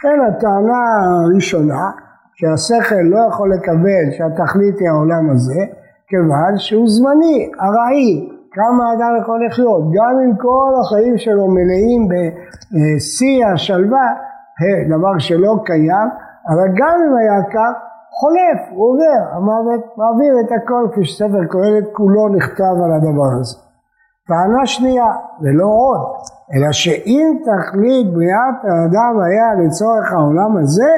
כן, 0.02 0.20
הטענה 0.28 0.84
הראשונה, 1.24 1.92
שהשכל 2.34 2.96
לא 2.96 3.20
יכול 3.30 3.54
לקבל 3.54 4.06
שהתכלית 4.12 4.80
היא 4.80 4.90
העולם 4.90 5.30
הזה, 5.30 5.62
כיוון 6.08 6.54
שהוא 6.58 6.88
זמני, 6.88 7.52
ארעי, 7.62 8.30
כמה 8.52 8.94
אדם 8.94 9.12
יכול 9.22 9.46
לחיות, 9.46 9.84
גם 9.84 10.20
אם 10.24 10.36
כל 10.38 10.72
החיים 10.82 11.18
שלו 11.18 11.48
מלאים 11.48 12.08
בשיא 12.08 13.46
השלווה, 13.54 14.08
דבר 14.90 15.18
שלא 15.18 15.54
קיים, 15.66 16.08
אבל 16.50 16.68
גם 16.76 16.96
אם 17.08 17.18
היה 17.18 17.44
כך, 17.54 17.91
חולף, 18.22 18.62
הוא 18.70 18.88
עובר, 18.88 19.22
המוות 19.36 19.84
מעביר 19.98 20.34
את 20.42 20.52
הכל, 20.58 20.84
כפי 20.92 21.06
שספר 21.06 21.46
קהלת 21.50 21.88
כולו 21.94 22.30
נכתב 22.36 22.76
על 22.84 22.92
הדבר 22.94 23.32
הזה. 23.40 23.58
טענה 24.28 24.66
שנייה, 24.66 25.10
ולא 25.42 25.66
עוד, 25.66 26.02
אלא 26.54 26.72
שאם 26.72 27.28
תכלית 27.46 28.14
בריאת 28.14 28.58
האדם 28.64 29.14
היה 29.26 29.66
לצורך 29.66 30.12
העולם 30.12 30.58
הזה, 30.58 30.94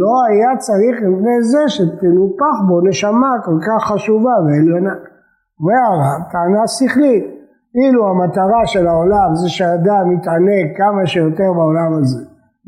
לא 0.00 0.14
היה 0.28 0.56
צריך 0.56 0.96
לפני 0.96 1.42
זה 1.42 1.62
שתנופח 1.68 2.56
בו 2.68 2.80
נשמה 2.80 3.32
כל 3.44 3.58
כך 3.66 3.84
חשובה 3.92 4.34
ועליונה. 4.44 4.94
והרב, 5.64 6.20
טענה 6.32 6.66
שכלית, 6.66 7.24
אילו 7.74 8.08
המטרה 8.08 8.62
של 8.66 8.86
העולם 8.86 9.34
זה 9.34 9.48
שאדם 9.48 10.12
יתענג 10.12 10.76
כמה 10.76 11.06
שיותר 11.06 11.52
בעולם 11.52 11.92
הזה, 11.98 12.24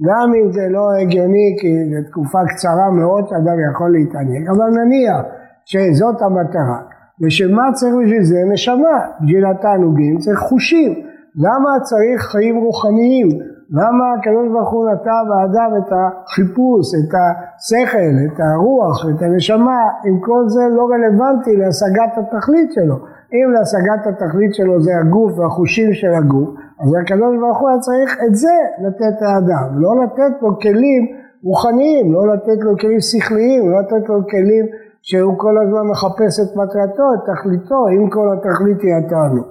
גם 0.07 0.33
אם 0.35 0.53
זה 0.53 0.69
לא 0.71 0.93
הגיוני 0.93 1.57
כי 1.61 1.69
זו 1.91 2.09
תקופה 2.11 2.39
קצרה 2.49 2.91
מאוד 2.91 3.29
שאדם 3.29 3.57
יכול 3.71 3.93
להתענג, 3.93 4.49
אבל 4.49 4.69
נניח 4.81 5.21
שזאת 5.65 6.23
המטרה, 6.23 6.81
ושמה 7.23 7.73
צריך 7.73 7.95
בשביל 7.95 8.25
זה 8.25 8.39
נשמה, 8.53 8.99
בשביל 9.21 9.47
התענוגים 9.47 10.19
צריך 10.19 10.39
חושים, 10.39 10.93
למה 11.37 11.81
צריך 11.81 12.23
חיים 12.23 12.57
רוחניים, 12.57 13.29
למה 13.71 14.05
הקדוש 14.19 14.49
ברוך 14.53 14.71
הוא 14.73 14.91
נטע 14.91 15.19
באדם 15.29 15.71
את 15.79 15.93
החיפוש, 15.93 16.87
את 16.99 17.15
השכל, 17.15 18.13
את 18.27 18.41
הרוח, 18.41 19.07
את 19.11 19.23
הנשמה, 19.23 19.81
אם 20.07 20.21
כל 20.21 20.43
זה 20.49 20.63
לא 20.77 20.85
רלוונטי 20.93 21.57
להשגת 21.57 22.13
התכלית 22.17 22.73
שלו. 22.73 22.97
אם 23.33 23.53
להשגת 23.55 24.07
התכלית 24.07 24.55
שלו 24.55 24.81
זה 24.81 24.91
הגוף 25.01 25.39
והחושים 25.39 25.93
של 25.93 26.15
הגוף, 26.15 26.49
אז 26.83 26.91
הקדוש 27.03 27.35
ברוך 27.41 27.59
הוא 27.61 27.69
היה 27.69 27.79
צריך 27.79 28.11
את 28.25 28.35
זה 28.35 28.57
לתת 28.85 29.17
לאדם, 29.23 29.69
לא 29.83 29.93
לתת 30.03 30.43
לו 30.43 30.59
כלים 30.59 31.03
רוחניים, 31.45 32.13
לא 32.15 32.23
לתת 32.33 32.61
לו 32.65 32.73
כלים 32.81 33.01
שכליים, 33.01 33.71
לא 33.71 33.81
לתת 33.81 34.09
לו 34.09 34.19
כלים 34.31 34.67
שהוא 35.03 35.35
כל 35.39 35.55
הזמן 35.63 35.85
מחפש 35.93 36.33
את 36.43 36.51
מטרתו, 36.57 37.07
את 37.15 37.23
תכליתו, 37.31 37.81
אם 37.95 38.11
כל 38.11 38.27
התכלית 38.33 38.81
היא 38.83 38.95
התענוג. 38.99 39.49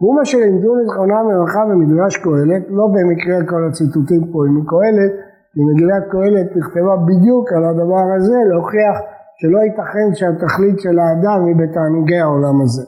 הוא 0.00 0.16
מה 0.16 0.24
שלימדו 0.24 0.74
לזכרונם 0.76 1.24
לברכה 1.30 1.62
במדרש 1.70 2.16
קהלת, 2.16 2.62
לא 2.78 2.86
במקרה 2.94 3.36
כל 3.50 3.62
הציטוטים 3.68 4.22
פה 4.32 4.38
עם 4.48 4.64
קהלת, 4.70 5.12
כי 5.52 5.60
מגילת 5.68 6.04
קהלת 6.12 6.56
נכתבה 6.56 6.94
בדיוק 7.08 7.52
על 7.52 7.64
הדבר 7.64 8.06
הזה, 8.16 8.38
להוכיח 8.50 8.96
שלא 9.38 9.58
ייתכן 9.66 10.08
שהתכלית 10.18 10.80
של 10.84 10.96
האדם 10.98 11.44
היא 11.46 11.56
בתענוגי 11.60 12.18
העולם 12.18 12.56
הזה. 12.62 12.84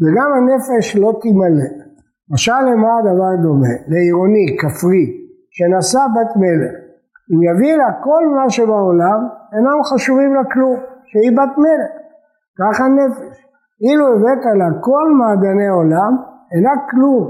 וגם 0.00 0.30
הנפש 0.36 0.96
לא 0.96 1.18
תימלא. 1.22 1.89
משל 2.32 2.62
למה 2.68 2.98
הדבר 2.98 3.42
דומה? 3.42 3.74
לעירוני, 3.88 4.46
כפרי, 4.60 5.06
שנשא 5.50 6.04
בת 6.14 6.36
מלך. 6.36 6.74
אם 7.30 7.42
יביא 7.42 7.76
לה 7.76 7.92
כל 8.04 8.22
מה 8.36 8.50
שבעולם, 8.50 9.20
אינם 9.54 9.82
חשובים 9.82 10.34
לה 10.34 10.44
כלום. 10.52 10.76
שהיא 11.10 11.32
בת 11.36 11.54
מלך, 11.64 11.92
ככה 12.58 12.84
נפש. 12.88 13.36
אילו 13.84 14.06
הבאת 14.06 14.44
לה 14.58 14.68
כל 14.80 15.06
מעדני 15.18 15.68
עולם, 15.68 16.12
אינה 16.54 16.74
כלום. 16.90 17.24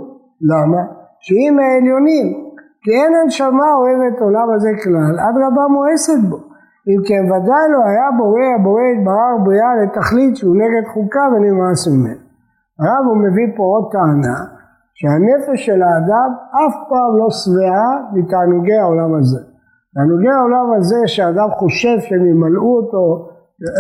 למה? 0.50 0.82
שהיא 1.20 1.50
מהעליונים. 1.50 2.26
כי 2.82 2.90
אין 2.90 3.12
הנשמה 3.14 3.68
אוהבת 3.78 4.20
עולם 4.20 4.48
הזה 4.54 4.70
כלל, 4.82 5.14
אדרבה 5.28 5.64
מואסת 5.74 6.20
בו. 6.28 6.36
אם 6.88 7.00
כן 7.08 7.22
ודאי 7.32 7.64
לא 7.72 7.80
היה 7.90 8.08
בורא 8.18 8.46
הבורא 8.56 8.82
יתברר 8.82 9.44
בריאה 9.44 9.72
לתכלית 9.82 10.36
שהוא 10.36 10.56
נגד 10.56 10.84
חוקה 10.92 11.24
ונמאס 11.32 11.88
ממנו. 11.88 12.20
הרב 12.80 13.04
הוא 13.08 13.16
מביא 13.24 13.48
פה 13.56 13.62
עוד 13.62 13.92
טענה 13.92 14.59
שהנפש 15.00 15.66
של 15.66 15.82
האדם 15.82 16.30
אף 16.62 16.74
פעם 16.88 17.12
לא 17.20 17.28
שבעה 17.30 17.90
מתענוגי 18.12 18.78
העולם 18.82 19.14
הזה. 19.18 19.40
תענוגי 19.94 20.28
העולם 20.28 20.66
הזה 20.76 21.00
שאדם 21.06 21.50
חושב 21.50 21.96
שהם 22.00 22.26
ימלאו 22.26 22.76
אותו 22.76 23.28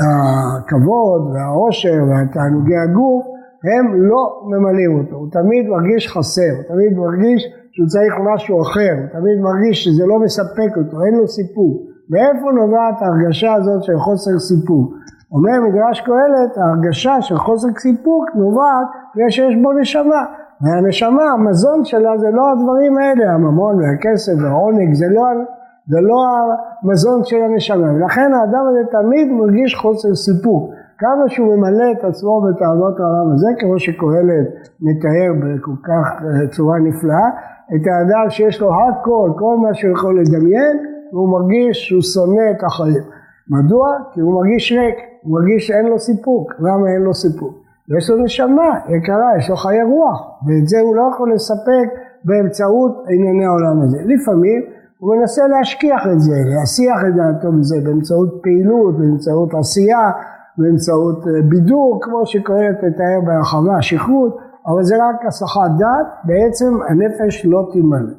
הכבוד 0.02 1.22
והעושר 1.32 1.98
והתענוגי 2.08 2.76
הגוף 2.84 3.24
הם 3.68 4.02
לא 4.10 4.22
ממלאים 4.50 4.98
אותו, 4.98 5.16
הוא 5.16 5.28
תמיד 5.32 5.68
מרגיש 5.68 6.08
חסר, 6.08 6.52
הוא 6.56 6.64
תמיד 6.72 6.98
מרגיש 6.98 7.40
שהוא 7.72 7.86
צריך 7.86 8.14
משהו 8.32 8.62
אחר, 8.62 8.94
הוא 9.00 9.20
תמיד 9.20 9.36
מרגיש 9.40 9.84
שזה 9.84 10.06
לא 10.06 10.18
מספק 10.18 10.72
אותו, 10.76 11.04
אין 11.04 11.14
לו 11.14 11.28
סיפוק. 11.28 11.76
מאיפה 12.10 12.52
נובעת 12.52 13.02
ההרגשה 13.02 13.54
הזאת 13.54 13.82
של 13.82 13.98
חוסר 13.98 14.38
סיפוק? 14.38 14.94
אומר 15.32 15.56
מדרש 15.68 16.00
קהלת, 16.00 16.52
ההרגשה 16.56 17.22
של 17.22 17.36
חוסר 17.36 17.68
סיפוק 17.78 18.24
נובעת 18.34 18.86
בגלל 19.14 19.30
שיש 19.30 19.56
בו 19.62 19.72
נשמה. 19.72 20.22
והנשמה, 20.62 21.24
המזון 21.34 21.84
שלה 21.84 22.18
זה 22.18 22.30
לא 22.30 22.42
הדברים 22.52 22.98
האלה, 22.98 23.32
הממון 23.32 23.76
והכסף 23.76 24.32
והעונג, 24.42 24.94
זה 24.94 25.06
לא 25.10 25.22
זה 25.86 26.00
לא 26.00 26.16
המזון 26.82 27.24
של 27.24 27.36
הנשמה, 27.36 27.92
ולכן 27.94 28.32
האדם 28.34 28.64
הזה 28.70 28.80
תמיד 28.90 29.32
מרגיש 29.32 29.74
חוסר 29.74 30.14
סיפוק. 30.14 30.70
כמה 30.98 31.28
שהוא 31.28 31.56
ממלא 31.56 31.92
את 31.92 32.04
עצמו 32.04 32.40
בתאוות 32.40 33.00
העולם 33.00 33.32
הזה, 33.32 33.48
כמו 33.58 33.78
שקהלת 33.78 34.48
מתאר 34.80 35.32
בכל 35.40 35.76
כך 35.82 36.06
אה, 36.22 36.48
צורה 36.48 36.78
נפלאה, 36.78 37.28
את 37.74 37.84
האדם 37.86 38.30
שיש 38.30 38.60
לו 38.60 38.70
הכל, 38.74 39.30
כל 39.38 39.56
מה 39.62 39.74
שהוא 39.74 39.92
יכול 39.92 40.20
לדמיין, 40.20 40.76
והוא 41.12 41.28
מרגיש 41.32 41.88
שהוא 41.88 42.02
שונא 42.02 42.46
את 42.50 42.64
החיים. 42.64 43.04
מדוע? 43.50 43.86
כי 44.12 44.20
הוא 44.20 44.34
מרגיש 44.34 44.72
ריק, 44.72 44.96
הוא 45.22 45.40
מרגיש 45.40 45.66
שאין 45.66 45.86
לו 45.86 45.98
סיפוק. 45.98 46.52
למה 46.58 46.88
אין 46.94 47.02
לו 47.02 47.14
סיפוק? 47.14 47.54
יש 47.98 48.10
לו 48.10 48.16
נשמה 48.24 48.70
יקרה, 48.88 49.38
יש 49.38 49.50
לו 49.50 49.56
חיי 49.56 49.82
רוח, 49.82 50.20
ואת 50.46 50.68
זה 50.68 50.80
הוא 50.80 50.96
לא 50.96 51.10
יכול 51.14 51.32
לספק 51.34 51.88
באמצעות 52.24 53.04
ענייני 53.08 53.44
העולם 53.44 53.82
הזה. 53.82 53.98
לפעמים 54.04 54.62
הוא 54.98 55.16
מנסה 55.16 55.46
להשכיח 55.46 56.02
את 56.12 56.20
זה, 56.20 56.36
להסיח 56.46 56.98
את 57.08 57.14
דעתו 57.14 57.52
מזה 57.52 57.76
באמצעות 57.84 58.40
פעילות, 58.42 58.98
באמצעות 58.98 59.54
עשייה, 59.54 60.10
באמצעות 60.58 61.26
אה, 61.26 61.42
בידור, 61.48 61.98
כמו 62.02 62.26
שקהלת 62.26 62.76
מתאר 62.82 63.20
בהרחבה, 63.26 63.82
שכרות, 63.82 64.38
אבל 64.66 64.84
זה 64.84 64.94
רק 64.96 65.26
הסחת 65.26 65.70
דעת, 65.78 66.06
בעצם 66.24 66.78
הנפש 66.88 67.46
לא 67.46 67.68
תימלא. 67.72 68.14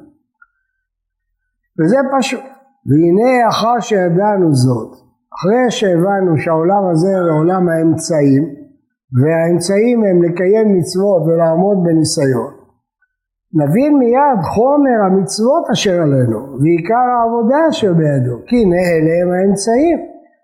וזה 1.80 1.96
פשוט. 2.18 2.40
והנה 2.86 3.48
אחר 3.48 3.80
שידענו 3.80 4.54
זאת, 4.54 4.90
אחרי 5.34 5.70
שהבנו 5.70 6.38
שהעולם 6.38 6.88
הזה 6.90 7.18
הוא 7.20 7.38
עולם 7.40 7.68
האמצעים, 7.68 8.61
והאמצעים 9.20 10.04
הם 10.04 10.22
לקיים 10.22 10.76
מצוות 10.76 11.22
ולעמוד 11.26 11.78
בניסיון, 11.84 12.52
נבין 13.60 13.98
מיד 13.98 14.40
חומר 14.54 14.98
המצוות 15.06 15.64
אשר 15.72 16.02
עלינו, 16.02 16.40
ועיקר 16.60 17.06
העבודה 17.14 17.68
אשר 17.70 17.92
בידו, 17.92 18.36
כי 18.46 18.56
אלה 18.64 19.12
הם 19.22 19.30
האמצעים 19.32 19.98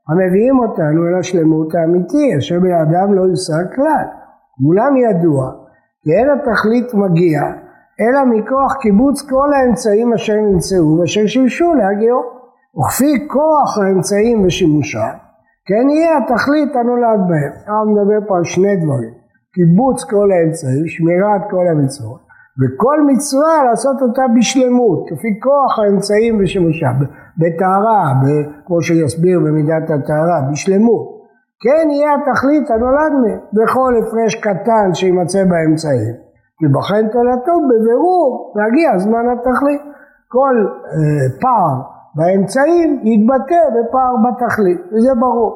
המביאים 0.09 0.59
אותנו 0.59 1.09
אל 1.09 1.15
השלמות 1.21 1.75
האמיתי, 1.75 2.37
אשר 2.39 2.61
באדם 2.61 3.15
לא 3.15 3.23
יושג 3.23 3.75
כלל. 3.75 4.07
מולם 4.61 4.97
ידוע 4.97 5.53
כי 6.03 6.11
אין 6.13 6.29
התכלית 6.31 6.95
מגיע, 6.95 7.41
אלא 8.01 8.25
מכוח 8.25 8.77
קיבוץ 8.81 9.23
כל 9.31 9.53
האמצעים 9.55 10.13
אשר 10.13 10.35
נמצאו 10.35 10.99
ואשר 11.01 11.27
שימשו 11.27 11.75
להגיעו. 11.75 12.21
וכפי 12.79 13.29
כוח 13.29 13.79
האמצעים 13.79 14.45
ושימושם, 14.45 15.15
כן 15.69 15.85
יהיה 15.91 16.13
התכלית 16.19 16.77
הנולד 16.77 17.21
בהם. 17.29 17.53
אנחנו 17.69 17.91
מדבר 17.93 18.29
פה 18.29 18.37
על 18.37 18.45
שני 18.45 18.77
דברים, 18.83 19.13
קיבוץ 19.55 20.05
כל 20.11 20.29
האמצעים, 20.35 20.85
שמירת 20.93 21.43
כל 21.51 21.67
המצוות, 21.73 22.21
וכל 22.61 22.99
מצווה 23.11 23.57
לעשות 23.67 23.97
אותה 24.03 24.23
בשלמות, 24.37 25.01
כפי 25.09 25.31
כוח 25.45 25.73
האמצעים 25.79 26.41
ושימושם, 26.41 26.95
בטהרה, 27.41 28.05
כמו 28.67 28.83
שיסביר 28.83 29.39
במידת 29.45 29.87
הטהרה, 29.95 30.39
בשלמות. 30.51 31.07
כן 31.63 31.91
יהיה 31.91 32.11
התכלית 32.17 32.71
הנולד 32.71 33.13
מהם, 33.23 33.41
בכל 33.57 33.93
הפרש 34.01 34.35
קטן 34.35 34.89
שימצא 34.95 35.43
באמצעים. 35.51 36.15
תיבחן 36.61 37.05
תולדתו 37.13 37.55
בבירור, 37.69 38.55
להגיע 38.57 38.99
זמן 38.99 39.25
התכלית. 39.33 39.83
כל 40.29 40.57
אה, 40.69 41.41
פער 41.41 41.98
באמצעים 42.19 42.89
יתבטא 43.11 43.63
בפער 43.75 44.15
בתכלית, 44.25 44.81
וזה 44.93 45.13
ברור. 45.21 45.53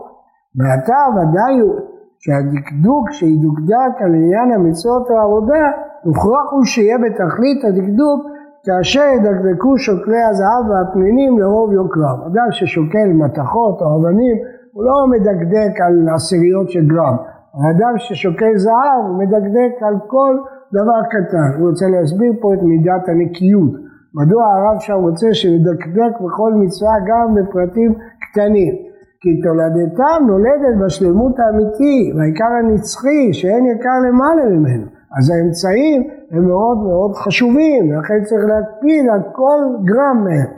ועתה 0.58 1.00
ודאי 1.14 1.54
הוא 1.60 1.74
שהדקדוק 2.22 3.04
שידוקדק 3.10 3.94
על 4.04 4.14
עניין 4.14 4.52
המצוות 4.52 5.10
והעבודה, 5.10 5.64
הוכרח 6.04 6.48
הוא 6.52 6.64
שיהיה 6.64 6.98
בתכלית 6.98 7.64
הדקדוק 7.64 8.20
כאשר 8.64 9.04
ידקדקו 9.16 9.78
שוקלי 9.78 10.22
הזהב 10.30 10.62
והפנינים 10.70 11.38
לרוב 11.38 11.72
יוקרם. 11.72 12.18
אדם 12.26 12.48
ששוקל 12.50 13.08
מתכות 13.22 13.76
או 13.82 13.86
אבנים, 13.96 14.36
הוא 14.72 14.84
לא 14.84 14.96
מדקדק 15.12 15.80
על 15.80 16.08
עשיריות 16.14 16.70
של 16.70 16.84
גרם. 16.86 17.16
האדם 17.54 17.94
ששוקל 17.96 18.56
זהב 18.56 19.02
מדקדק 19.18 19.72
על 19.86 19.94
כל 20.06 20.34
דבר 20.72 21.00
קטן. 21.12 21.50
הוא 21.58 21.68
רוצה 21.68 21.86
להסביר 21.88 22.32
פה 22.40 22.54
את 22.54 22.62
מידת 22.62 23.08
הנקיות. 23.08 23.91
מדוע 24.14 24.42
הרב 24.52 24.80
שם 24.80 24.98
רוצה 25.08 25.26
שנדקדק 25.32 26.14
בכל 26.24 26.52
מצווה 26.54 26.94
גם 27.08 27.34
בפרטים 27.34 27.94
קטנים? 28.22 28.74
כי 29.20 29.40
תולדתם 29.42 30.26
נולדת 30.26 30.74
בשלמות 30.84 31.34
האמיתי, 31.38 32.12
והעיקר 32.16 32.52
הנצחי 32.58 33.32
שאין 33.32 33.66
יקר 33.66 33.98
למעלה 34.08 34.44
ממנו. 34.44 34.86
אז 35.18 35.30
האמצעים 35.30 36.00
הם 36.30 36.48
מאוד 36.48 36.78
מאוד 36.78 37.14
חשובים, 37.14 37.90
ולכן 37.90 38.24
צריך 38.24 38.44
להקפיד 38.52 39.04
על 39.12 39.22
כל 39.32 39.60
גרם 39.84 40.24
מהם. 40.24 40.50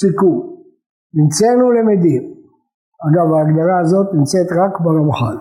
סיכום, 0.00 0.36
נמצאנו 1.14 1.72
למדים. 1.72 2.22
אגב, 3.06 3.32
ההגדרה 3.32 3.78
הזאת 3.80 4.06
נמצאת 4.14 4.46
רק 4.60 4.80
ברמח"ל. 4.80 5.36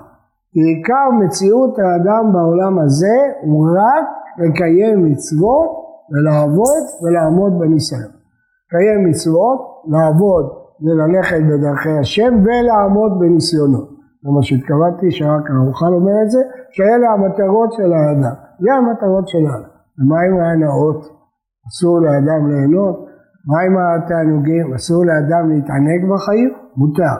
עיקר 0.54 1.08
מציאות 1.20 1.80
האדם 1.80 2.34
בעולם 2.34 2.80
הזה 2.80 3.18
הוא 3.42 3.65
רק 3.80 4.08
לקיים 4.38 5.06
מצוות 5.06 5.81
ולעבוד 6.12 6.84
ולעמוד 7.04 7.60
בניסיון. 7.60 8.12
לקיים 8.67 9.10
מצוות, 9.10 9.60
לעבוד 9.88 10.45
וללכת 10.84 11.41
בדרכי 11.50 11.97
השם 12.00 12.34
ולעמוד 12.43 13.19
בניסיונות. 13.19 13.89
זה 14.24 14.30
מה 14.36 14.43
שהתכוונתי 14.43 15.12
שרק 15.12 15.45
הרוחל 15.50 15.93
אומר 15.93 16.15
את 16.24 16.30
זה, 16.32 16.41
שאלה 16.71 17.08
המטרות 17.13 17.74
של 17.74 17.93
האדם. 17.93 18.36
זה 18.60 18.74
המטרות 18.74 19.28
שלנו. 19.28 19.65
ומה 20.00 20.19
עם 20.28 20.39
ההנאות? 20.39 21.02
אסור 21.67 22.00
לאדם 22.00 22.52
ליהנות? 22.52 23.06
מה 23.47 23.62
עם 23.65 23.76
התענוגים? 23.78 24.74
אסור 24.74 25.06
לאדם 25.06 25.50
להתענג 25.50 26.02
בחיים? 26.13 26.54
מותר. 26.78 27.17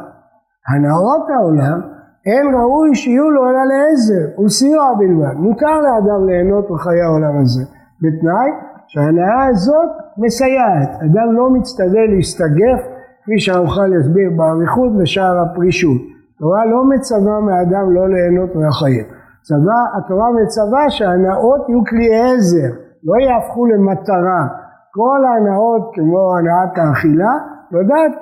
הנאות 0.69 1.25
העולם 1.36 1.80
אין 2.25 2.45
ראוי 2.56 2.95
שיהיו 2.95 3.30
לו 3.30 3.41
אלא 3.49 3.63
לעזר, 3.71 4.25
הוא 4.36 4.49
סיוע 4.49 4.93
בלבד. 4.99 5.36
מותר 5.36 5.75
לאדם 5.82 6.27
ליהנות 6.27 6.65
בחיי 6.71 7.01
העולם 7.01 7.38
הזה, 7.41 7.63
בתנאי 8.01 8.49
שההנאה 8.91 9.45
הזאת 9.49 9.89
מסייעת. 10.17 10.89
אדם 11.06 11.27
לא 11.38 11.49
מצטווה 11.49 12.04
להסתגף, 12.15 12.82
כפי 13.23 13.39
שהאוכל 13.39 13.89
יסביר 13.99 14.30
באריכות 14.38 14.91
בשער 14.97 15.38
הפרישות. 15.39 16.01
התורה 16.36 16.65
לא 16.65 16.84
מצווה 16.89 17.39
מאדם 17.39 17.91
לא 17.95 18.10
ליהנות 18.10 18.56
מהחיים. 18.56 19.06
צבא, 19.41 19.82
התורה 19.97 20.27
מצווה 20.43 20.89
שההנאות 20.89 21.69
יהיו 21.69 21.82
כלי 21.89 22.10
עזר, 22.19 22.71
לא 23.04 23.13
יהפכו 23.25 23.65
למטרה. 23.65 24.41
כל 24.93 25.19
ההנאות 25.25 25.91
כמו 25.93 26.38
הנעת 26.38 26.77
האכילה 26.77 27.34
נועדת, 27.71 28.13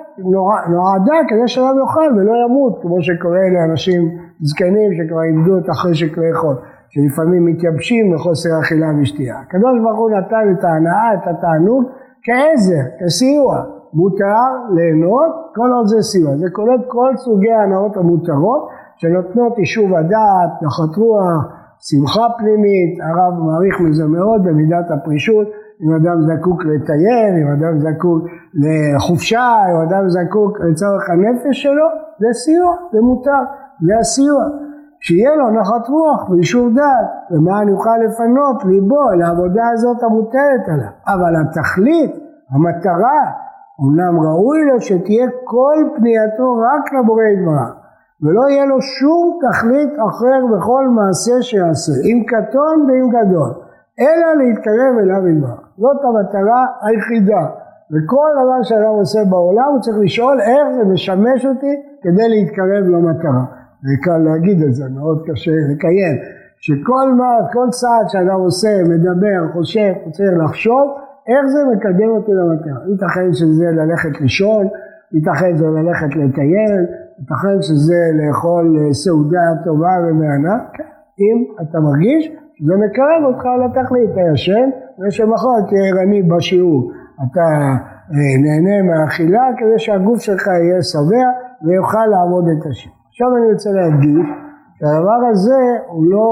נועדה 0.68 1.18
כדי 1.28 1.48
שאדם 1.48 1.78
יאכל 1.80 2.10
ולא 2.16 2.32
ימות, 2.44 2.78
כמו 2.82 3.02
שקורה 3.02 3.44
לאנשים 3.54 4.02
זקנים 4.40 4.90
שכבר 4.96 5.22
איבדו 5.22 5.58
את 5.58 5.68
החשק 5.68 6.18
לאכול. 6.18 6.56
שלפעמים 6.90 7.44
מתייבשים 7.46 8.14
מחוסר 8.14 8.50
אכילה 8.60 8.86
ושתייה. 9.02 9.36
הקדוש 9.40 9.74
ברוך 9.82 9.98
הוא 9.98 10.10
נתן 10.10 10.46
את 10.58 10.64
ההנאה, 10.64 11.14
את 11.14 11.26
התענוג, 11.28 11.84
כעזר, 12.24 12.84
כסיוע. 13.00 13.62
מותר 13.94 14.46
ליהנות 14.74 15.32
כל 15.54 15.70
עוד 15.76 15.86
זה 15.86 16.02
סיוע. 16.02 16.36
זה 16.36 16.46
כולל 16.52 16.78
כל 16.88 17.12
סוגי 17.16 17.52
ההנאות 17.52 17.96
המותרות 17.96 18.68
שנותנות 18.96 19.58
יישוב 19.58 19.94
הדעת, 19.94 20.52
נחת 20.62 20.96
רוח, 20.96 21.42
שמחה 21.80 22.26
פנימית, 22.38 23.00
הרב 23.00 23.34
מעריך 23.44 23.80
מזה 23.80 24.06
מאוד 24.06 24.44
במידת 24.44 24.90
הפרישות, 24.90 25.48
אם 25.82 25.94
אדם 25.94 26.20
זקוק 26.20 26.64
לטייל, 26.64 27.32
אם 27.42 27.48
אדם 27.48 27.78
זקוק 27.78 28.22
לחופשה, 28.54 29.48
אם 29.70 29.76
אדם 29.88 30.08
זקוק 30.08 30.60
לצורך 30.60 31.10
הנפש 31.10 31.62
שלו, 31.62 31.86
זה 32.18 32.26
סיוע, 32.32 32.74
זה 32.92 33.00
מותר, 33.00 33.42
זה 33.86 33.92
הסיוע. 34.00 34.44
שיהיה 35.00 35.36
לו 35.36 35.50
נחת 35.50 35.88
רוח 35.88 36.30
ויישוב 36.30 36.74
דעת, 36.74 37.08
למען 37.30 37.68
יוכל 37.68 37.98
לפנות 38.04 38.64
ליבו 38.64 39.10
לעבודה 39.18 39.64
הזאת 39.72 40.02
המוטלת 40.02 40.64
עליו. 40.72 40.92
אבל 41.06 41.32
התכלית, 41.40 42.12
המטרה, 42.50 43.22
אמנם 43.80 44.20
ראוי 44.20 44.64
לו 44.64 44.80
שתהיה 44.80 45.26
כל 45.44 45.76
פנייתו 45.96 46.56
רק 46.56 46.92
לבורא 46.92 47.24
יתברך, 47.24 47.70
ולא 48.22 48.48
יהיה 48.48 48.66
לו 48.66 48.82
שום 48.82 49.38
תכלית 49.42 49.92
אחר 50.08 50.46
בכל 50.52 50.88
מעשה 50.88 51.42
שיעשה, 51.42 51.92
אם 52.04 52.24
קטון 52.26 52.86
ואם 52.86 53.08
גדול, 53.16 53.50
אלא 54.00 54.28
להתקרב 54.40 54.92
אליו 55.02 55.28
יתברך. 55.28 55.60
זאת 55.78 56.04
המטרה 56.04 56.66
היחידה. 56.82 57.46
וכל 57.92 58.28
דבר 58.32 58.62
שאדם 58.62 58.94
עושה 59.00 59.18
בעולם 59.30 59.68
הוא 59.72 59.80
צריך 59.80 59.96
לשאול 60.00 60.40
איך 60.40 60.64
זה 60.76 60.84
משמש 60.92 61.46
אותי 61.46 61.82
כדי 62.02 62.28
להתקרב 62.28 62.84
למטרה. 62.84 63.59
זה 63.82 63.94
קל 64.02 64.18
להגיד 64.18 64.62
את 64.62 64.74
זה, 64.74 64.84
מאוד 64.94 65.22
קשה 65.26 65.50
לקיים, 65.72 66.16
שכל 66.60 67.14
מה, 67.18 67.30
כל 67.52 67.66
צעד 67.70 68.08
שאדם 68.08 68.40
עושה, 68.40 68.68
מדבר, 68.88 69.52
חושב, 69.52 69.92
רוצה 70.04 70.24
לחשוב, 70.44 70.90
איך 71.28 71.46
זה 71.46 71.58
מקדם 71.72 72.10
אותי 72.10 72.32
למטרה. 72.32 72.80
ייתכן 72.90 73.32
שזה 73.32 73.64
ללכת 73.64 74.20
לישון, 74.20 74.66
ייתכן 75.12 75.56
שזה 75.56 75.66
ללכת 75.66 76.16
לטייל, 76.16 76.82
ייתכן 77.18 77.62
שזה 77.62 78.00
לאכול 78.18 78.78
אה, 78.78 78.94
סעודה 78.94 79.46
טובה 79.64 79.94
ומהנה. 80.08 80.58
אם 81.20 81.44
אתה 81.62 81.80
מרגיש 81.80 82.32
זה 82.66 82.74
מקרב 82.76 83.20
אותך 83.24 83.44
לתכלית, 83.64 84.10
אתה 84.12 84.20
ישן, 84.34 84.70
ושמחר 85.00 85.60
תהיה 85.68 85.82
ערני 85.90 86.22
בשיעור. 86.22 86.92
אתה 87.14 87.48
אה, 88.12 88.34
נהנה 88.42 88.82
מהאכילה 88.82 89.42
כדי 89.58 89.78
שהגוף 89.78 90.20
שלך 90.20 90.46
יהיה 90.46 90.82
שבע 90.82 91.26
ויוכל 91.62 92.06
לעמוד 92.06 92.44
את 92.48 92.66
השם. 92.66 92.99
עכשיו 93.20 93.36
אני 93.36 93.52
רוצה 93.52 93.70
להדגיש 93.70 94.26
שהדבר 94.78 95.20
הזה 95.30 95.60
הוא 95.86 96.04
לא 96.10 96.28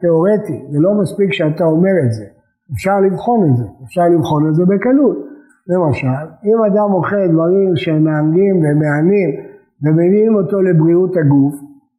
תיאורטי, 0.00 0.64
זה 0.70 0.78
לא 0.80 0.94
מספיק 1.00 1.32
שאתה 1.32 1.64
אומר 1.64 1.94
את 2.06 2.12
זה, 2.12 2.24
אפשר 2.72 3.00
לבחון 3.00 3.50
את 3.50 3.56
זה, 3.56 3.64
אפשר 3.84 4.02
לבחון 4.14 4.48
את 4.48 4.54
זה 4.54 4.62
בקלות. 4.64 5.16
למשל, 5.68 6.24
אם 6.44 6.58
אדם 6.66 6.92
אוכל 6.92 7.28
דברים 7.32 7.76
שהם 7.76 8.04
מענגים 8.04 8.56
ומענים 8.56 9.30
ומביאים 9.82 10.34
אותו 10.34 10.62
לבריאות 10.62 11.16
הגוף, 11.16 11.54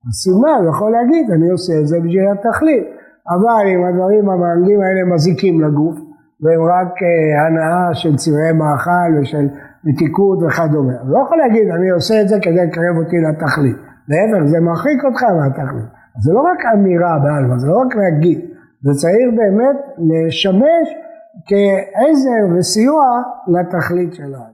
אז 0.07 0.13
סימן, 0.23 0.59
הוא 0.61 0.69
יכול 0.69 0.91
להגיד, 0.91 1.31
אני 1.31 1.49
עושה 1.49 1.73
את 1.81 1.87
זה 1.87 1.97
בשביל 1.99 2.27
התכלית. 2.31 2.85
אבל 3.29 3.63
אם 3.73 3.83
הדברים 3.85 4.29
המענגים 4.29 4.79
האלה 4.81 5.13
מזיקים 5.13 5.61
לגוף, 5.61 5.95
והם 6.41 6.63
רק 6.63 6.91
אה, 7.03 7.45
הנאה 7.45 7.93
של 7.93 8.15
צבעי 8.15 8.51
מאכל 8.53 9.09
ושל 9.21 9.47
מתיקות 9.83 10.39
וכדומה. 10.43 10.93
אני 11.01 11.11
לא 11.13 11.19
יכול 11.25 11.37
להגיד, 11.37 11.67
אני 11.69 11.89
עושה 11.89 12.21
את 12.21 12.27
זה 12.27 12.35
כדי 12.41 12.65
לקרב 12.67 12.97
אותי 12.97 13.17
לתכלית. 13.17 13.87
להפך, 14.09 14.45
זה 14.45 14.59
מרחיק 14.59 15.03
אותך 15.05 15.23
מהתכלית. 15.23 15.89
זה 16.23 16.33
לא 16.33 16.39
רק 16.39 16.59
אמירה 16.73 17.19
בעלמא, 17.23 17.57
זה 17.57 17.67
לא 17.67 17.77
רק 17.77 17.95
להגיד, 17.95 18.39
זה 18.81 18.91
צריך 19.01 19.27
באמת 19.37 19.77
לשמש 19.97 20.87
כעזר 21.47 22.57
וסיוע 22.57 23.03
לתכלית 23.47 24.13
שלנו. 24.13 24.53